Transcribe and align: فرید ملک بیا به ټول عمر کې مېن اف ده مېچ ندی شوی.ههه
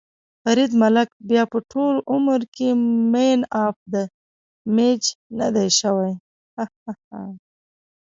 فرید 0.43 0.71
ملک 0.81 1.09
بیا 1.29 1.43
به 1.51 1.59
ټول 1.71 1.95
عمر 2.11 2.39
کې 2.55 2.69
مېن 3.11 3.39
اف 3.65 3.75
ده 3.91 4.03
مېچ 4.75 5.03
ندی 5.39 5.69
شوی.ههه 5.79 6.93